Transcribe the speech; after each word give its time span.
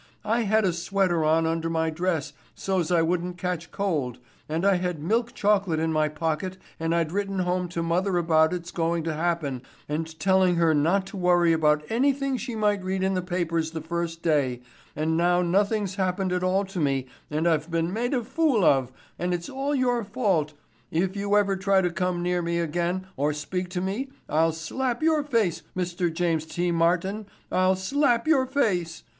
I 0.25 0.41
had 0.45 0.65
a 0.65 0.73
sweater 0.73 1.23
on 1.23 1.45
under 1.45 1.69
my 1.69 1.91
dress 1.91 2.33
so's 2.55 2.89
I 2.89 3.03
wouldn't 3.03 3.37
catch 3.37 3.69
cold, 3.69 4.17
and 4.49 4.65
I 4.65 4.77
had 4.77 4.99
milk 4.99 5.35
chocolate 5.35 5.79
in 5.79 5.93
my 5.93 6.07
pocket 6.09 6.57
and 6.79 6.95
I'd 6.95 7.11
written 7.11 7.37
home 7.37 7.69
to 7.69 7.83
mother 7.83 8.17
about 8.17 8.51
it's 8.51 8.71
going 8.71 9.03
to 9.03 9.13
happen 9.13 9.61
and 9.87 10.19
telling 10.19 10.55
her 10.55 10.73
not 10.73 11.05
to 11.05 11.17
worry 11.17 11.53
about 11.53 11.83
anything 11.87 12.35
she 12.35 12.55
might 12.55 12.83
read 12.83 13.03
in 13.03 13.13
the 13.13 13.21
papers 13.21 13.69
the 13.69 13.79
first 13.81 14.23
day, 14.23 14.61
and 14.95 15.15
now 15.17 15.43
nothing's 15.43 15.97
happened 15.97 16.33
at 16.33 16.41
all 16.41 16.65
to 16.65 16.79
me 16.79 17.05
and 17.29 17.47
I've 17.47 17.69
been 17.69 17.93
made 17.93 18.15
a 18.15 18.23
fool 18.23 18.65
of 18.65 18.91
and 19.19 19.35
it's 19.35 19.49
all 19.49 19.75
your 19.75 20.03
fault 20.03 20.53
if 20.89 21.15
you 21.15 21.37
ever 21.37 21.55
try 21.55 21.79
to 21.79 21.91
come 21.91 22.23
near 22.23 22.41
me 22.41 22.57
again 22.57 23.05
or 23.17 23.33
speak 23.33 23.69
to 23.69 23.81
me 23.81 24.09
I'll 24.27 24.51
slap 24.51 25.03
your 25.03 25.21
face, 25.23 25.61
Mr. 25.77 26.11
James 26.11 26.47
T. 26.47 26.71
Martin, 26.71 27.27
I'll 27.51 27.75
slap 27.75 28.27
your 28.27 28.47
face. 28.47 29.03